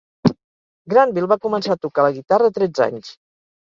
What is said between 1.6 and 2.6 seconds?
a tocar la guitarra a